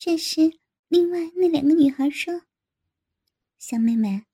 [0.00, 2.42] 这时，另外那两个女孩说
[3.58, 4.26] ：“小妹妹，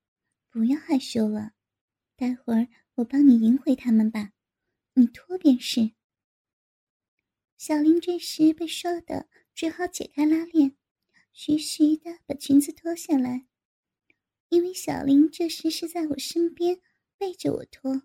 [0.50, 1.52] 不要害羞了，
[2.16, 4.32] 待会儿我帮你赢回他们吧，
[4.92, 5.92] 你脱便是。”
[7.56, 10.76] 小林这时被说的只好解开拉链，
[11.32, 13.46] 徐徐的把裙子脱下来。
[14.50, 16.82] 因为小林这时是在我身边
[17.16, 18.02] 背着我脱，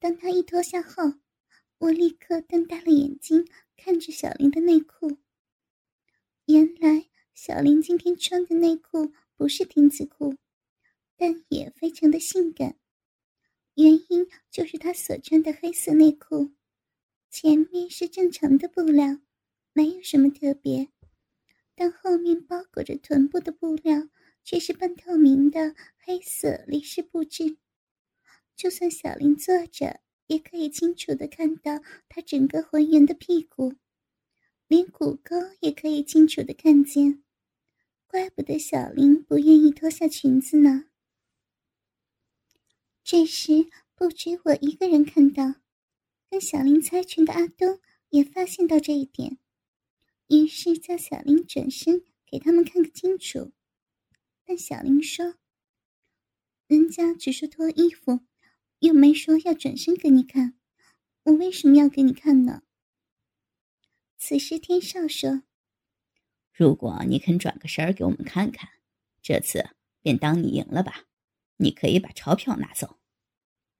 [0.00, 1.20] 当他一脱下后，
[1.78, 5.18] 我立刻瞪大了眼睛看着小林的内裤。
[6.46, 10.36] 原来小林今天穿的内裤不是丁字裤，
[11.16, 12.76] 但也非常的性感。
[13.74, 16.52] 原因就是他所穿的黑色内裤。
[17.30, 19.18] 前面是正常的布料，
[19.72, 20.88] 没有什么特别，
[21.74, 24.08] 但后面包裹着臀部的布料
[24.44, 27.56] 却是半透明的黑色立式布质，
[28.54, 33.74] 就算小林坐着，也可以清楚的看到她整个浑圆的屁股，
[34.68, 37.22] 连骨沟也可以清楚的看见。
[38.06, 40.86] 怪不得小林不愿意脱下裙子呢。
[43.04, 45.54] 这时不止我一个人看到。
[46.28, 49.38] 跟小林猜拳的阿东也发现到这一点，
[50.26, 53.52] 于是叫小林转身给他们看个清楚。
[54.44, 55.36] 但小林说
[56.66, 58.20] ：“人家只是脱衣服，
[58.80, 60.58] 又没说要转身给你看，
[61.22, 62.64] 我为什么要给你看呢？”
[64.28, 65.44] 此时天少说
[66.52, 68.68] ：“如果你肯转个身儿给我们看看，
[69.22, 69.70] 这次
[70.02, 71.04] 便当你赢了吧，
[71.58, 72.98] 你可以把钞票拿走。”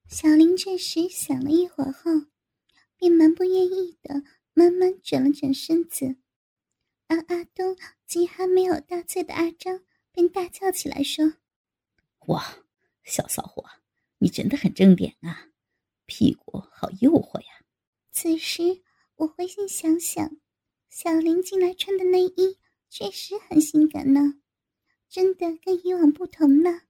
[0.06, 2.28] 小林这时想了一会儿后。
[2.96, 4.22] 便蛮不愿意的，
[4.54, 6.14] 慢慢转了转身子。
[7.08, 11.34] 而阿东及还没有大醉的阿张，便大叫起来说
[12.28, 12.58] ：“哇，
[13.02, 13.64] 小骚货，
[14.18, 15.48] 你真的很正点啊，
[16.06, 17.64] 屁股好诱惑呀！”
[18.12, 18.84] 此时
[19.16, 20.36] 我回心想想，
[20.90, 22.58] 小林进来穿的内衣
[22.90, 24.42] 确实很性感呢，
[25.08, 26.82] 真的跟以往不同呢。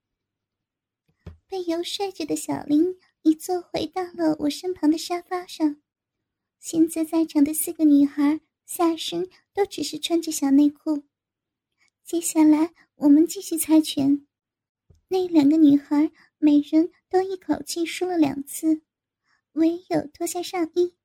[1.46, 5.80] 被游说着的小林已坐回到了我身旁的沙发上。
[6.58, 11.04] 现在在场的四个女孩下身都只是穿着小内裤。
[12.02, 14.26] 接下来我们继续猜拳，
[15.06, 18.82] 那两个女孩每人都一口气输了两次，
[19.52, 20.95] 唯有脱下上衣。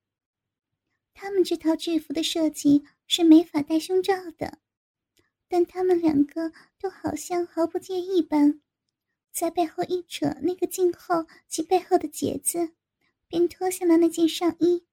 [1.14, 4.60] 他们这套制服的设计是没法戴胸罩的，
[5.48, 8.62] 但他们两个都好像毫不介意般，
[9.32, 12.72] 在背后一扯那个颈后及背后的结子，
[13.28, 14.86] 便脱下了那件上衣。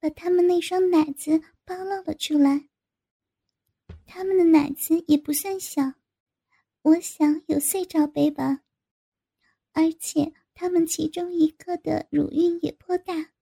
[0.00, 2.68] 把他们那双奶子暴露了出来。
[4.06, 5.94] 他们的奶子也不算小，
[6.82, 8.62] 我想有碎罩杯吧。
[9.72, 13.32] 而且他们其中一个的乳晕也颇大，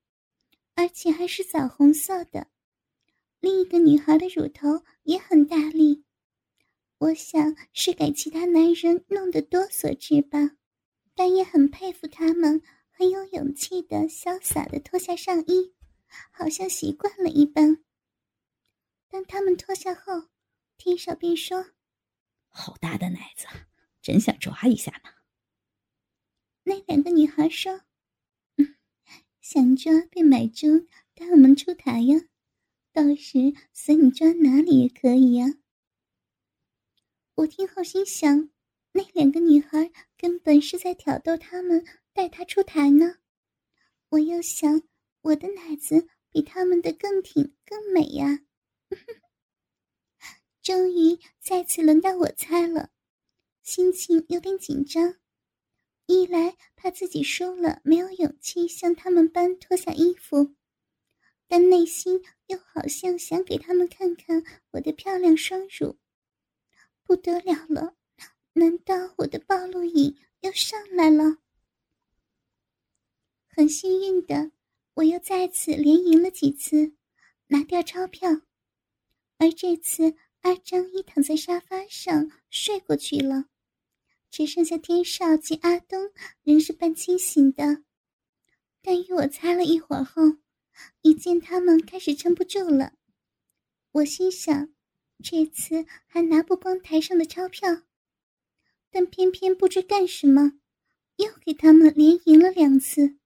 [0.76, 2.46] 而且还是枣红色的。
[3.40, 6.04] 另一个女孩的乳头也很大力，
[6.98, 10.52] 我想是给其他男人弄得多所致吧。
[11.16, 15.74] 但也很佩服他们很有勇气的、潇洒的脱下上衣。
[16.30, 17.84] 好像习惯了一般。
[19.08, 20.28] 当他们脱下后，
[20.78, 21.72] 天少便说
[22.48, 23.46] ：“好大的奶子，
[24.00, 25.10] 真想抓一下呢。”
[26.64, 27.85] 那两个女孩说：“嗯，
[29.48, 32.16] 想抓便买猪带我们出台呀，
[32.92, 35.54] 到时随你抓哪里也可以呀。”
[37.36, 38.50] 我听后心想，
[38.90, 43.18] 那两个女孩根本是在挑逗他们带他出台呢。
[44.08, 44.82] 我又想。
[45.22, 48.40] 我的奶子比他们的更挺更美呀！
[50.60, 52.90] 终于再次轮到我猜了，
[53.62, 55.16] 心情有点紧张。
[56.06, 60.54] 一来怕自己输了，没有勇气像他们般脱下衣服；
[61.46, 65.98] 但内心又好像想给他们看看我的漂亮双乳。
[67.02, 67.96] 不得了了，
[68.54, 71.38] 难道我的暴露瘾要上来了？
[73.48, 74.52] 很幸运的。
[74.94, 76.94] 我又再次连赢了几次，
[77.48, 78.30] 拿掉钞票，
[79.36, 83.50] 而这次阿张已躺在沙发上睡过去了，
[84.36, 86.12] 只剩下天少及阿东
[86.42, 87.84] 仍是半清醒的。
[88.82, 90.20] 但与我猜了一会儿后，
[91.00, 92.92] 一见他们开始撑不住了，
[93.92, 94.74] 我心想，
[95.24, 97.84] 这次还拿不光台上的钞票，
[98.90, 100.60] 但偏偏不知干什么，
[101.16, 103.16] 又给他们连赢了两次。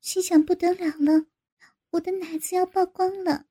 [0.00, 1.26] 心想不得了了，
[1.90, 3.44] 我的奶子要曝光了。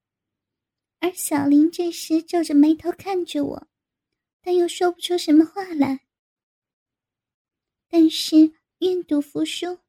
[0.97, 3.67] 而小林这时皱着眉头看着我，
[4.41, 6.06] 但又说不出什么话来。
[7.89, 9.79] 但是愿赌服输，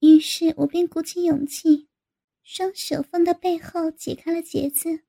[0.00, 1.88] 于是我便鼓起勇气，
[2.42, 5.00] 双手放到背后解开了结子，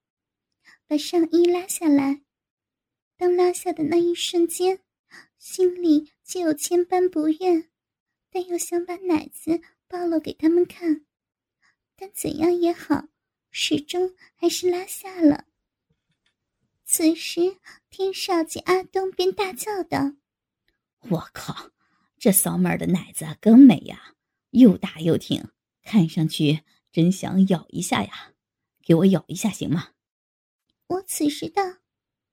[0.87, 2.23] 把上衣拉下来，
[3.17, 4.81] 当拉下的那一瞬间，
[5.37, 7.69] 心里既有千般不愿，
[8.29, 11.05] 但又想把奶子暴露给他们看。
[11.95, 13.07] 但怎样也好，
[13.51, 15.45] 始终还是拉下了。
[16.83, 17.57] 此时，
[17.89, 20.15] 天少及阿东便大叫道
[21.09, 21.71] ：“我靠，
[22.17, 24.15] 这骚妹儿的奶子更美呀，
[24.51, 25.49] 又大又挺，
[25.83, 28.33] 看上去真想咬一下呀！
[28.83, 29.89] 给我咬一下行吗？”
[30.87, 31.61] 我此时道：“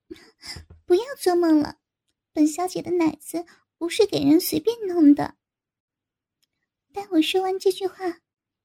[0.84, 1.78] 不要做梦了，
[2.32, 3.44] 本小姐的奶子
[3.78, 5.36] 不是给人随便弄的。”
[6.92, 8.20] 待我说完这句话，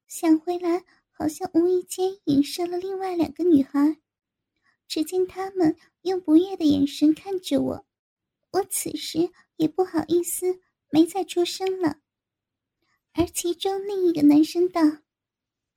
[0.08, 3.98] 想回来，好像无意间影射了另外两个女孩。
[4.88, 7.86] 只见他们用不悦的眼神看着我，
[8.52, 12.02] 我此时也不好意思，没再出声了。
[13.14, 14.82] 而其中另一个男生道：“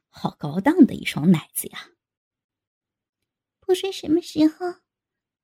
[0.09, 1.91] 好高档的一双奶子呀！”
[3.61, 4.81] 不知什么时候，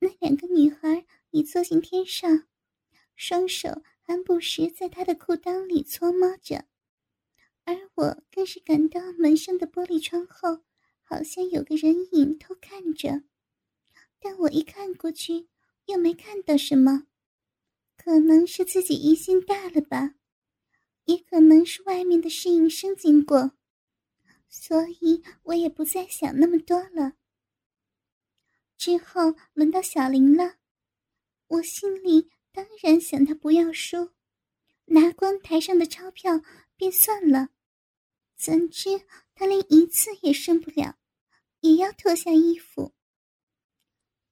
[0.00, 2.46] 那两个女孩已坐进天上，
[3.14, 6.66] 双手还不时在他的裤裆里搓摸着，
[7.64, 10.64] 而我更是感到门上的玻璃窗后
[11.02, 13.22] 好像有个人影偷看着，
[14.18, 15.48] 但我一看过去
[15.86, 17.06] 又没看到什么，
[18.06, 20.14] 可能是自己疑心大了吧，
[21.06, 23.50] 也可能是外面的侍应生经过，
[24.48, 27.14] 所以我也不再想那么多了。
[28.76, 30.58] 之后轮到小林了，
[31.48, 34.12] 我心里当然想他不要输，
[34.84, 36.40] 拿光台上的钞票
[36.76, 37.48] 便算了，
[38.36, 39.02] 怎知
[39.34, 40.96] 他连一次也胜不了，
[41.58, 42.94] 也要脱下衣服。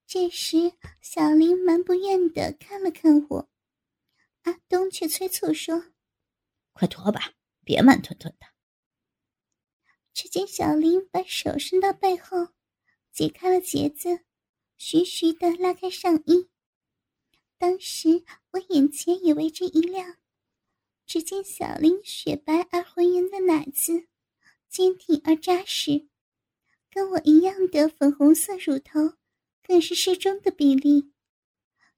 [0.06, 3.50] 这时小林蛮不愿的看了看我，
[4.44, 5.92] 阿东却催促说
[6.72, 8.46] ：“快脱吧，别慢吞吞的。”
[10.14, 12.48] 只见小林把手伸到背后，
[13.12, 14.20] 解开了结子。
[14.76, 16.50] 徐徐的拉开上衣，
[17.56, 20.16] 当时我眼前也为之一亮。
[21.06, 24.08] 只见小林雪白而浑圆的奶子，
[24.68, 26.08] 坚挺而扎实，
[26.90, 29.16] 跟我一样的粉红色乳头，
[29.62, 31.12] 更是适中的比例。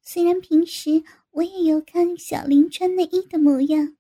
[0.02, 1.02] 虽然平时
[1.37, 3.94] 我也有看小林穿内衣的模样，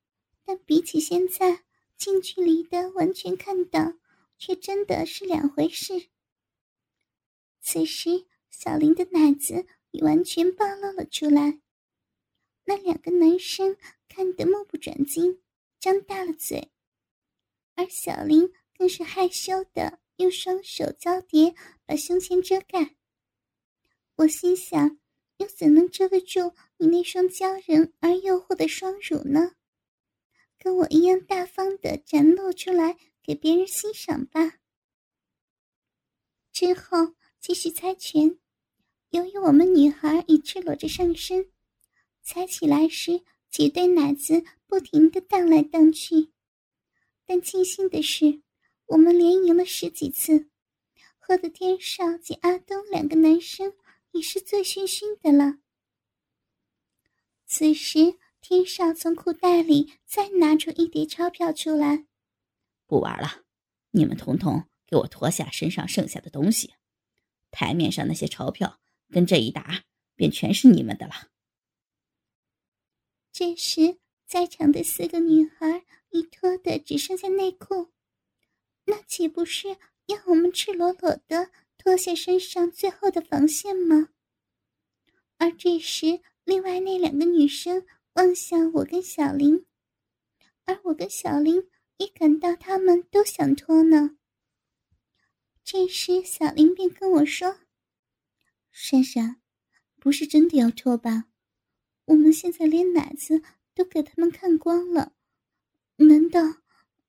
[0.46, 3.92] 但比起现在近距离的完全看到，
[4.38, 6.08] 却真的是两回事。
[7.60, 8.26] 此时。
[8.48, 11.60] 小林的奶子已完全暴露了出来，
[12.64, 13.76] 那两个男生
[14.08, 15.42] 看得目不转睛，
[15.78, 16.72] 张大了嘴，
[17.74, 21.54] 而小林更是害羞的用双手交叠
[21.84, 22.96] 把胸前遮盖。
[24.14, 24.98] 我心想，
[25.38, 29.52] 又怎能遮得住你那双娇人而诱惑的双乳呢？
[30.58, 34.58] 跟我一样大方的展露出来给别人欣赏吧。
[36.52, 38.38] 之后继续猜拳。
[39.10, 41.50] 由于我们女孩已赤裸着上身，
[42.22, 46.32] 猜起来时几对奶子不停地荡来荡去。
[47.24, 48.42] 但庆幸的是，
[48.86, 50.48] 我们连赢了十几次，
[51.18, 53.72] 喝的天少及阿东两个男生
[54.16, 55.58] 已是醉醺醺的了。
[57.44, 62.06] 此时，天少从裤袋里再拿出一叠钞票出来，
[62.86, 63.44] 不玩了，
[63.90, 66.74] 你们统统给我脱下身上剩下的东西，
[67.50, 68.80] 台面上那些钞票。
[69.08, 69.84] 跟这一打，
[70.16, 71.28] 便全是你们的了。
[73.30, 77.92] 这时，在场的四个女孩一脱的只剩下内裤，
[78.86, 81.52] 那岂不是要我们赤裸裸的
[81.86, 84.08] 脱下身上最后的防线吗？
[85.36, 89.64] 而这时，另外那两个女生望向我跟小林，
[90.64, 94.18] 而我跟小林也感到他们都想脱呢。
[95.62, 97.60] 这时，小林便跟我说。
[98.72, 99.40] 珊珊，
[100.00, 101.26] 不是真的要脱吧？
[102.06, 103.40] 我们现在连奶子
[103.76, 105.12] 都给他们看光了，
[105.98, 106.40] 难道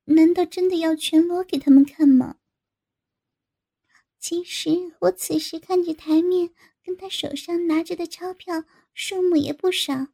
[0.04, 2.37] 难道真的要全裸给他们看吗？
[4.18, 4.70] 其实
[5.00, 6.52] 我此时看着台面
[6.84, 10.08] 跟他手上拿着的钞票数目也不少，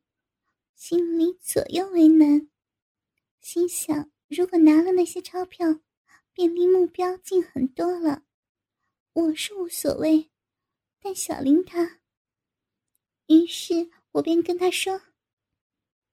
[0.74, 2.48] 心里左右为难。
[3.40, 5.80] 心想，如果拿了那些钞票，
[6.32, 8.24] 便离目标近很多了。
[9.14, 10.30] 我是无所谓。
[11.00, 12.00] 但小林他，
[13.26, 15.00] 于是我便跟他说：“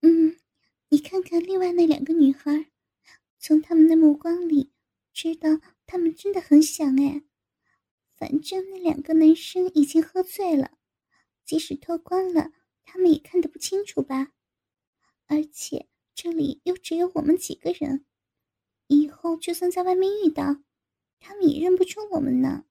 [0.02, 0.38] 嗯，
[0.90, 2.72] 你看看另外那两个女孩，
[3.40, 4.72] 从他们的目光里，
[5.14, 5.50] 知道
[5.86, 7.24] 他们真的很想哎。
[8.22, 10.78] 反正那两个男生已经喝醉了，
[11.44, 12.52] 即使脱光了，
[12.84, 14.32] 他们也看得不清楚吧？
[15.26, 18.06] 而且这里又只有我们几个人，
[18.86, 20.62] 以后就算在外面遇到，
[21.20, 22.66] 他们也认不出我们呢。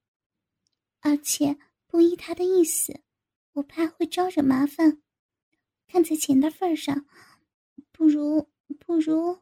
[1.01, 1.59] 而且。”
[1.91, 3.01] 不依他的意思，
[3.51, 5.01] 我怕会招惹麻烦。
[5.89, 7.05] 看在钱的份上，
[7.91, 8.47] 不如
[8.79, 9.41] 不如。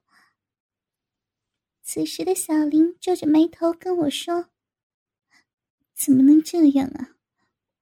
[1.84, 4.50] 此时的小林皱着眉头跟我说
[6.00, 7.18] ：“怎么能这样啊？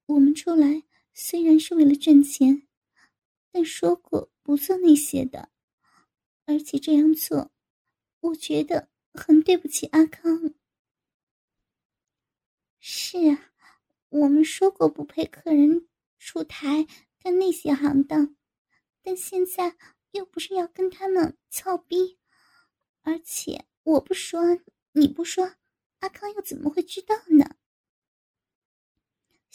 [0.08, 0.82] 我们出来
[1.14, 2.68] 虽然是为了赚钱，
[3.52, 5.50] 但说过不做那些的。
[6.48, 7.52] 而且这样做，
[8.22, 10.56] 我觉得很对不起阿康。”
[12.82, 13.52] 是啊，
[14.10, 16.88] 我们说过不陪客人出台
[17.20, 18.36] 干那些行当。
[19.04, 19.78] 但现在
[20.10, 22.18] 又不是要跟他们操逼，
[23.04, 24.58] 而且我不说，
[24.94, 25.54] 你不说，
[26.00, 27.57] 阿康又怎么会知道呢？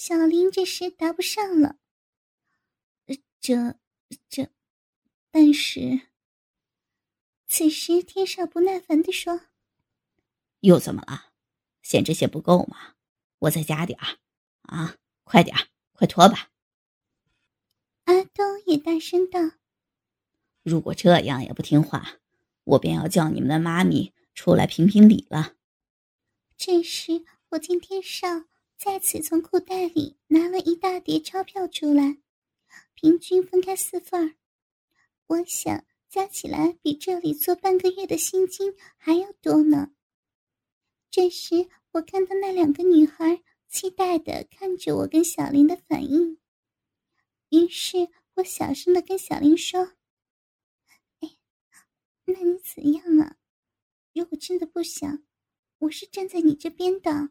[0.04, 1.76] 小林这时答不上了。
[3.38, 3.78] 这
[4.28, 4.50] 这，
[5.30, 6.08] 但是，
[7.46, 9.42] 此时天少不耐烦地说
[10.58, 11.30] ：“又怎么了？
[11.82, 12.96] 嫌这些不够吗？
[13.38, 14.18] 我再加点儿，
[14.62, 15.56] 啊，快点
[15.92, 16.50] 快脱吧。”
[18.06, 19.38] 阿东也大声道
[20.64, 22.18] ：“如果这样也不听话，
[22.64, 25.54] 我便要叫你们的妈咪出来评评理了。”
[26.58, 28.46] 这时，我见天少
[28.84, 32.18] 再次从裤袋里拿了一大叠钞票出来，
[32.94, 34.34] 平均分开四份儿，
[35.28, 39.92] 我想加起来比这里做半个月的薪金还要多呢。
[41.12, 46.40] 这时，我看到那两个女孩期待的看着我跟小林的反应。
[47.50, 49.92] 于是我小声的跟小林说
[51.22, 51.36] ：“哎，
[52.24, 53.36] 那你怎样啊？
[54.12, 55.22] 如果真的不想，
[55.78, 57.30] 我是站在你这边的。”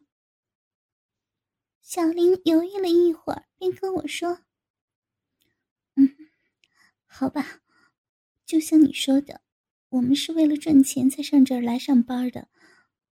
[1.82, 4.44] 小林犹豫了一会儿，便跟我说
[5.96, 6.16] ：“嗯，
[7.06, 7.60] 好吧，
[8.46, 9.42] 就像你说的，
[9.88, 12.48] 我们是为了赚钱才上这儿来上班的，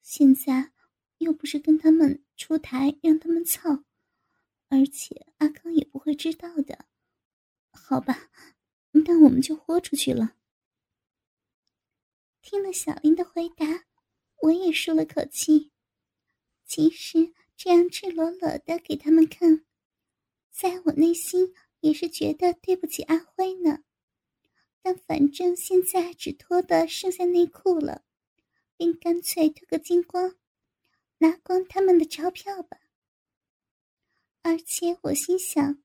[0.00, 0.72] 现在
[1.18, 3.84] 又不是跟他们出台让他们操，
[4.68, 6.86] 而且阿康也不会知道的。”
[7.74, 8.30] 好吧，
[8.92, 10.36] 那我们就豁出去了。
[12.40, 13.66] 听了小林的回答，
[14.42, 15.72] 我也舒了口气。
[16.64, 19.64] 其实这样赤裸裸的给他们看，
[20.50, 23.84] 在我内心也是觉得对不起阿辉呢。
[24.82, 28.04] 但反正现在只脱的剩下内裤了，
[28.76, 30.36] 便干脆脱个精光，
[31.18, 32.78] 拿光他们的钞票吧。
[34.42, 35.82] 而且我心想。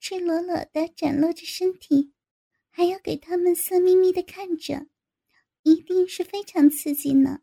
[0.00, 2.12] 赤裸裸的展露着身体，
[2.68, 4.86] 还要给他们色眯眯的看着，
[5.62, 7.40] 一定是非常刺激呢。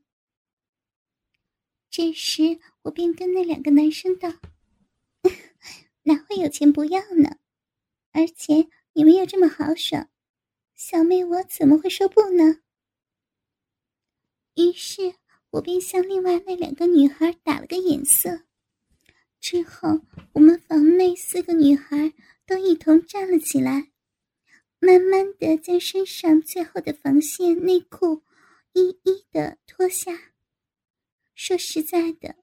[1.89, 4.33] 这时，我便跟那两个男生道
[6.03, 7.37] ：“哪会有钱不要呢？
[8.11, 10.09] 而且你们又这么豪爽，
[10.73, 12.61] 小妹我怎么会说不呢？”
[14.55, 15.15] 于是
[15.51, 18.43] 我便向另外那两个女孩打了个眼色。
[19.39, 20.01] 之后，
[20.33, 22.13] 我们房内四个女孩。
[22.43, 23.91] 都一同站了起来，
[24.79, 28.23] 慢慢的将身上最后的防线内裤
[28.73, 30.33] 一一的脱下。
[31.33, 32.40] 说实在的，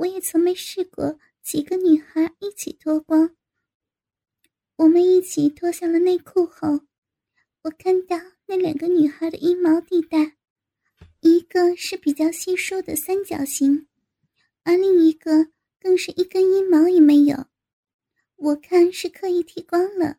[0.00, 3.36] 我也从没试过几个女孩一起脱光。
[4.76, 6.86] 我们一起脱下了内裤后，
[7.64, 8.16] 我看到
[8.46, 10.38] 那两个女孩的阴毛地带，
[11.20, 13.88] 一个是比较稀疏的三角形，
[14.62, 17.48] 而另一个更是一根阴毛也没有。
[18.36, 20.16] 我看是刻意剃光了，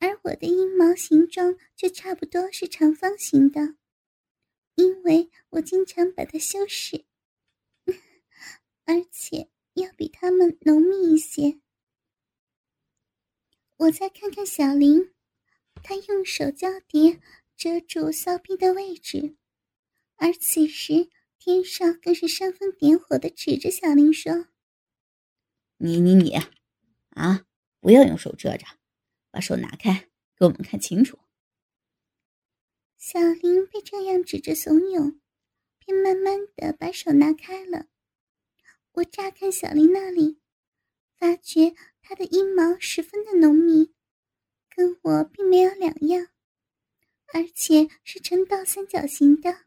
[0.00, 3.76] 而我的阴毛形状却差不多是长方形的，
[4.74, 7.04] 因为我经常把它修饰，
[8.86, 11.60] 而且要比他们浓密一些。
[13.76, 15.12] 我再看看小林，
[15.82, 17.20] 他用手交叠
[17.54, 19.36] 遮住骚逼的位置，
[20.14, 24.46] 而此时天上更是煽风点火的指着小林说
[25.76, 26.32] ：“你你你！”
[27.10, 27.44] 啊！
[27.80, 28.66] 不要用手遮着，
[29.30, 31.18] 把手拿开，给我们看清楚。
[32.96, 35.20] 小林被这样指着怂恿，
[35.78, 37.86] 便慢慢的把手拿开了。
[38.96, 40.38] 我乍看小林那里，
[41.16, 43.94] 发觉他的阴毛十分的浓密，
[44.74, 46.28] 跟我并没有两样，
[47.32, 49.64] 而且是呈倒三角形的，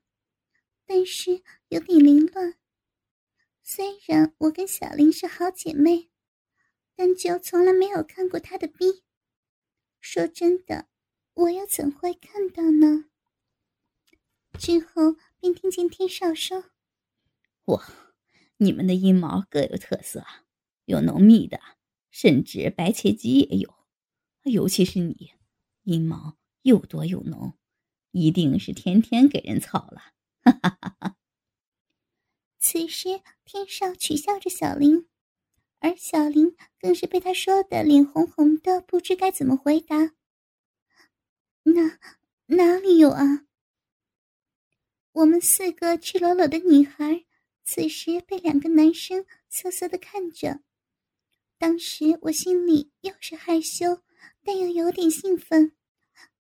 [0.86, 2.56] 但是有点凌乱。
[3.64, 6.10] 虽然我跟小林是好姐妹。
[7.02, 9.06] 但就从来没有看过他的逼。
[10.02, 10.90] 说真的，
[11.34, 13.06] 我又怎会看到呢？
[14.60, 16.66] 之后便听见天少说
[17.68, 18.09] ：“哇，
[18.62, 20.25] 你们的阴毛各有特色，
[20.84, 21.62] 有浓密的，
[22.12, 23.74] 甚至白切鸡也有。
[24.44, 25.32] 尤其是你，
[25.84, 27.54] 阴毛又多又浓，
[28.12, 30.13] 一定是天天给人操了。”
[30.44, 31.16] 哈哈哈哈。
[32.60, 35.08] 此时，天少取笑着小林。
[35.80, 40.12] 而小林更是被他说的脸红红的，不知该怎么回答。
[41.63, 41.98] 哪
[42.48, 43.46] 哪里有啊？
[45.13, 47.25] 我们四个赤裸裸的女孩，
[47.72, 50.62] 此时被两个男生瑟瑟的看着。
[51.60, 54.02] 当时我心里又是害羞，
[54.44, 55.74] 但又有点兴奋。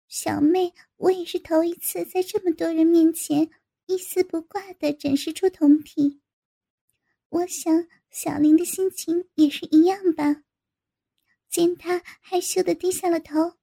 [0.06, 3.50] 小妹，我也是头一次在这么多人面前
[3.86, 6.20] 一丝不挂的展示出酮体。
[7.28, 10.44] 我想小林的心情也是一样吧。
[11.50, 13.54] 见他害羞的低下了头，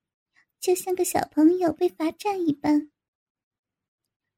[0.60, 2.92] 就像个小朋友被罚站一般。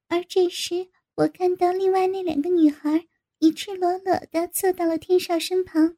[0.09, 3.07] 而这时，我看到另外那两个女孩
[3.39, 5.97] 已赤裸裸的坐到了天少身旁。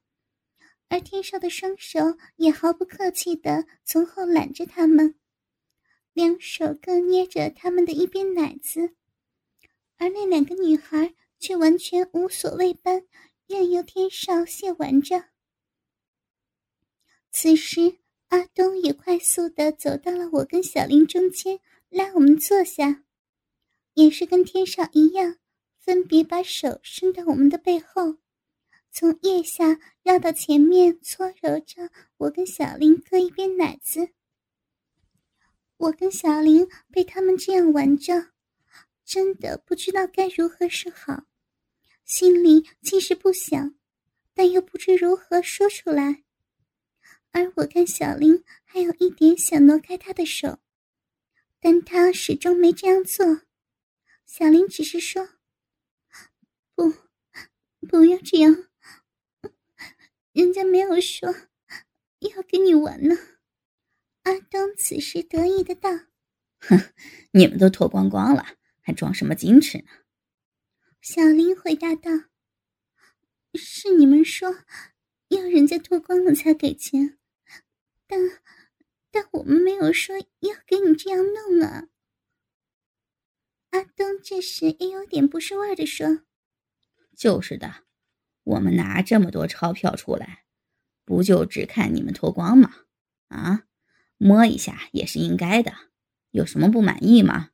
[0.89, 5.15] 而天少的双手也毫不客气的从后揽着他们，
[6.13, 8.95] 两手各捏着他们的一边奶子，
[9.97, 13.05] 而那两个女孩却完全无所谓般，
[13.47, 15.25] 任由天少亵玩着。
[17.31, 17.97] 此时，
[18.29, 23.03] 阿东也快速的走到了我跟小林中间，拉我们坐下，
[23.93, 25.37] 也是跟天少一样，
[25.87, 28.17] 分别把手伸到我们的背后。
[28.91, 34.09] 从腋下绕到前面，搓揉着我跟小林各一边奶子。
[35.77, 38.31] 我跟小林被他们这样玩着，
[39.05, 41.23] 真的不知道该如何是好，
[42.03, 43.73] 心里既是不想，
[44.33, 46.25] 但又不知如何说出来。
[47.31, 50.57] 而我看小林还有一点想挪开他的手，
[51.61, 53.43] 但他始终没这样做。
[54.25, 55.29] 小林只是说：“，
[57.87, 58.67] 不要这样。”
[60.33, 61.33] 人家没有说
[62.19, 63.15] 要跟你玩呢。
[64.23, 65.89] 阿东此时得意的道
[66.59, 66.93] ：“哼，
[67.31, 68.45] 你们都脱光光了，
[68.81, 69.85] 还装什么矜持呢？”
[71.01, 72.11] 小林回答道
[73.55, 74.63] ：“是你们说
[75.29, 77.17] 要人家脱光了才给钱，
[78.05, 78.19] 但
[79.09, 81.87] 但我们没有说要给你这样弄啊。”
[83.71, 86.23] 阿东这时也有点不是味的说
[87.17, 87.83] ：“就是的。”
[88.47, 90.45] 我们拿这么多钞票出来，
[91.03, 92.85] 不就只看你们脱光吗？
[93.27, 93.65] 啊，
[94.17, 95.73] 摸一下也是应该的，
[96.31, 97.51] 有什么不满意吗？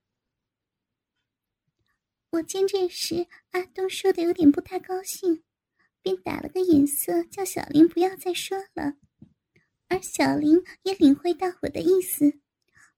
[2.30, 5.44] 我见这时阿东说的有点不太高兴，
[6.04, 8.98] 便打了个眼色，叫小林不要再说了。
[9.88, 12.40] 而小林也领会到我的意思，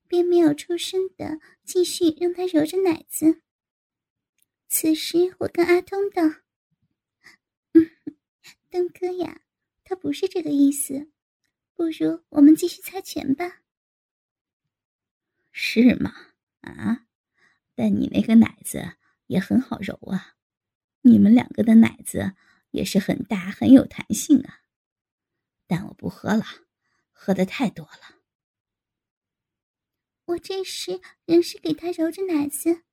[0.07, 3.41] 便没有出声的继续让他揉着奶子。
[4.67, 6.44] 此时我跟阿东道。
[8.75, 9.39] 东哥呀，
[9.85, 11.09] 他不是这个意思，
[11.73, 13.61] 不如我们继续猜拳吧。
[15.53, 16.13] 是吗？
[16.59, 17.07] 啊，
[17.73, 20.35] 但你那个奶子也很好揉啊，
[21.03, 22.33] 你们两个的奶子
[22.71, 24.59] 也是很大很有弹性啊。
[25.67, 26.43] 但我不喝了，
[27.13, 28.19] 喝的太多了。
[30.25, 32.83] 我这时仍是给他揉着奶子。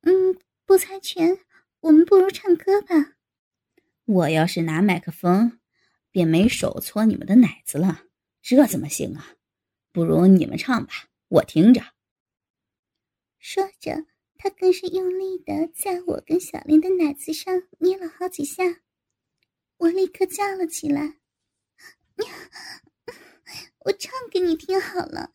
[0.00, 1.44] 嗯，不猜拳，
[1.78, 3.17] 我们不如唱歌吧。
[4.08, 5.58] 我要是拿麦克风，
[6.10, 8.04] 便没手搓你们的奶子了，
[8.40, 9.34] 这怎么行啊？
[9.92, 11.82] 不如你们唱吧，我听着。
[13.38, 14.06] 说着，
[14.38, 18.80] 他更是用力的在我跟小林的奶子上捏了好几下。
[19.76, 21.18] 我立刻叫了起来
[23.84, 25.34] ：“我唱给你听好了，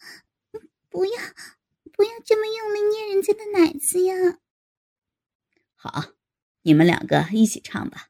[0.90, 1.22] 不要，
[1.92, 4.40] 不要这么用力捏人家的奶子呀！”
[5.78, 6.14] 好，
[6.64, 8.10] 你们两个一起唱吧。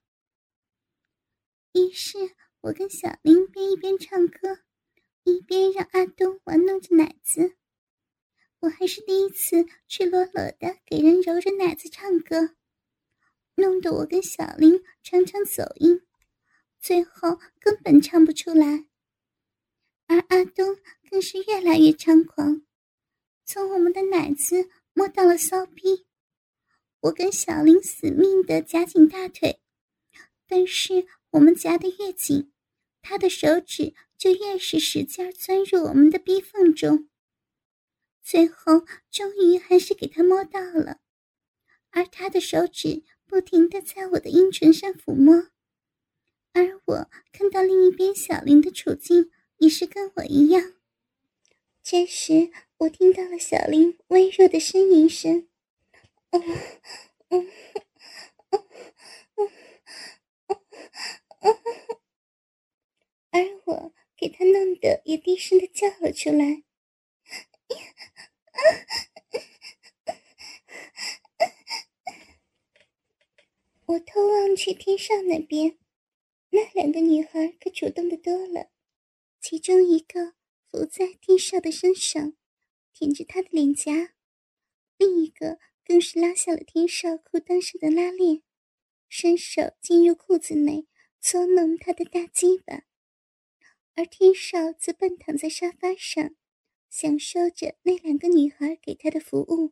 [1.73, 2.17] 于是
[2.61, 4.59] 我跟小林便一边唱歌，
[5.23, 7.55] 一边让阿东玩弄着奶子。
[8.59, 12.55] 我还是第一次赤裸裸的给人揉着奶子唱歌，
[13.55, 16.03] 弄得我跟小林常常走音，
[16.79, 18.85] 最后根本唱不出来。
[20.05, 20.77] 而阿东
[21.09, 22.61] 更是越来越猖狂，
[23.45, 26.05] 从我们的奶子摸到了骚逼。
[26.99, 29.59] 我跟小林死命的夹紧大腿，
[30.47, 31.07] 但是。
[31.33, 32.51] 我们夹得越紧，
[33.01, 37.09] 他的手指就越是使劲钻入我们的逼缝中。
[38.21, 40.99] 最后，终于还是给他摸到了，
[41.89, 45.49] 而他的手指不停的在我的阴唇上抚摸。
[46.53, 50.73] 而我看到另一边小林的处境也是跟我一样。
[51.81, 55.47] 这时，我听到了小林微弱的呻吟声
[56.29, 56.41] ：“嗯，
[57.29, 57.47] 嗯，
[58.51, 58.63] 嗯，
[59.39, 59.49] 嗯。”
[63.31, 66.63] 而 我给他弄得也低声的叫了出来。
[73.85, 75.77] 我偷望去天上那边，
[76.51, 78.71] 那两个女孩可主动的多了，
[79.39, 80.33] 其中一个
[80.71, 82.33] 伏在天少的身上，
[82.93, 84.13] 舔着他的脸颊，
[84.97, 88.41] 另一个更是拉下了天少裤裆上的拉链，
[89.09, 90.87] 伸手进入裤子内
[91.25, 92.83] 搓弄他的大鸡巴，
[93.95, 96.35] 而天少则半躺在沙发上，
[96.89, 99.71] 享受着那两个女孩给他的服务。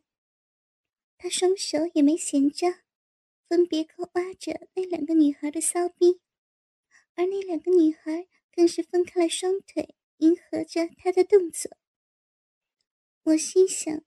[1.18, 2.84] 他双手也没闲着，
[3.46, 6.22] 分别抠挖着那两个女孩的骚逼。
[7.16, 11.76] 而那两个女孩更是分开了双腿，迎合着他的动作。
[13.24, 14.02] 我心想，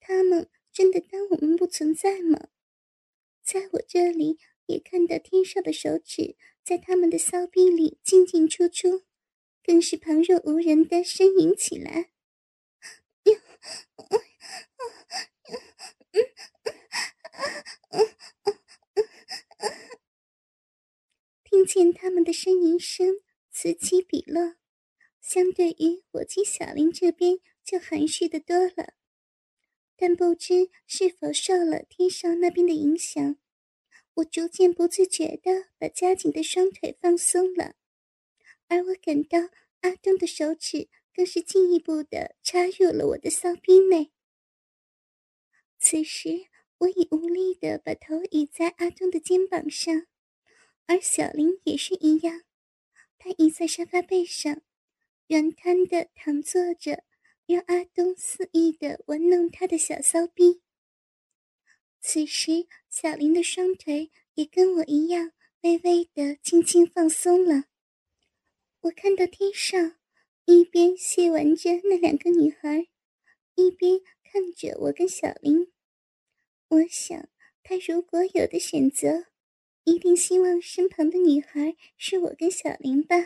[0.00, 2.48] 他们真的当我们不存在吗？
[3.44, 9.02] 在我这里也看到天上的手指在他们的骚逼里进进出出，
[9.64, 12.10] 更是旁若无人的呻吟起来。
[21.42, 23.16] 听见他们的呻吟声
[23.50, 24.54] 此起彼落，
[25.20, 28.94] 相对于我及小林这边就含蓄的多了。
[29.96, 33.36] 但不知是否受了天上那边的影响，
[34.20, 37.74] 我逐渐不自觉的把夹紧的双腿放松了，
[38.68, 39.38] 而我感到
[39.80, 44.12] 阿东的手指更是进一步的插入了我的骚逼内。
[45.78, 46.46] 此时，
[46.78, 50.06] 我已无力的把头倚在阿东的肩膀上。
[50.86, 52.42] 而小林也是一样，
[53.16, 54.60] 他倚在沙发背上，
[55.28, 57.04] 软瘫的躺坐着，
[57.46, 60.60] 让阿东肆意的玩弄他的小骚逼。
[62.00, 65.32] 此时，小林的双腿也跟我一样，
[65.62, 67.64] 微微的轻轻放松了。
[68.80, 69.96] 我看到天上
[70.46, 72.88] 一边亵玩着那两个女孩，
[73.54, 75.72] 一边看着我跟小林。
[76.68, 77.28] 我想，
[77.62, 79.26] 他如果有的选择。
[79.84, 83.16] 一定希望身旁的女孩是我跟小林吧？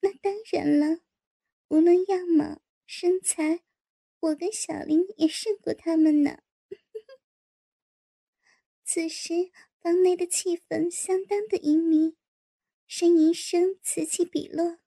[0.00, 0.98] 那当然了，
[1.68, 3.60] 无论样貌、身材，
[4.18, 6.40] 我跟小林也胜过他们呢。
[8.90, 9.50] 此时
[9.82, 12.14] 房内的气氛相当的旖旎，
[12.88, 14.78] 呻吟声此起彼落，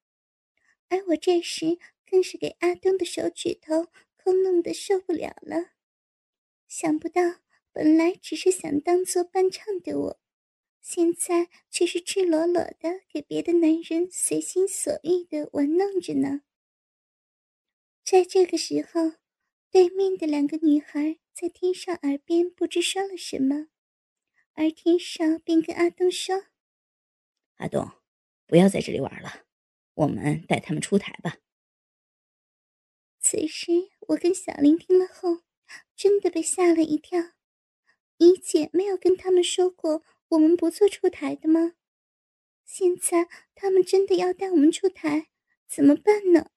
[0.90, 1.78] 而我这时
[2.10, 5.74] 更是给阿东的手指头抠弄得受不了了。
[6.68, 10.20] 想不到，本来只是想当做伴唱的我。
[10.82, 16.42] 现在却是赤裸裸的给别的男人随心所欲的玩弄着呢。
[18.04, 19.18] 在这个时候，
[19.70, 23.68] 对面的两个女孩在天上耳边不知说了什么，
[24.54, 26.46] 而天少便跟阿东说
[27.58, 27.92] ：“阿东，
[28.46, 29.46] 不要在这里玩了，
[29.94, 31.38] 我们带他们出台吧。”
[33.20, 33.72] 此时，
[34.08, 35.44] 我跟小林听了后，
[35.96, 37.32] 真的被吓了一跳。
[38.18, 40.04] 怡姐没有跟他们说过。
[40.30, 41.74] 我们不做出台的吗？
[42.64, 45.28] 现在他们真的要带我们出台，
[45.68, 46.52] 怎么办呢？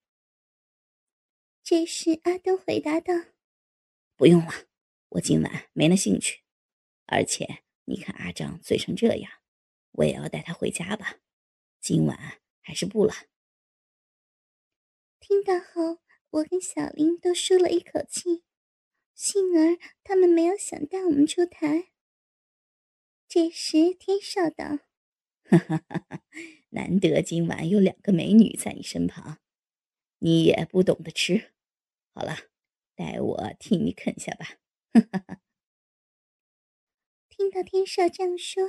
[1.61, 3.15] 这时阿东回答道
[4.15, 4.67] ：“不用了，
[5.09, 6.45] 我今晚没那兴趣。
[7.07, 9.31] 而且你看阿张醉成这样，
[9.93, 11.21] 我也要带他回家吧。
[11.81, 13.13] 今晚还是不了。”
[15.21, 18.45] 听到后，我跟小林都舒了一口气，
[19.15, 21.93] 幸而他们没有想带我们出台。
[23.29, 24.81] 这时，天少道
[25.45, 26.23] ：“哈哈哈哈
[26.71, 29.39] 难得今晚有两个美女在你身旁，
[30.19, 31.53] 你也不懂得吃。
[32.15, 32.37] 好了，
[32.95, 34.59] 待我替你啃下吧。”
[34.93, 35.41] 哈哈哈。
[37.37, 38.63] 听到天少这样说，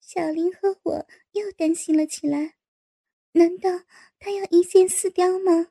[0.00, 2.56] 小林和我又担心了起来。
[3.32, 3.84] 难道
[4.18, 5.68] 他要一箭四雕吗？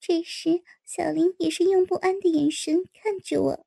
[0.00, 3.66] 这时，小林也是用不安的眼神看着我。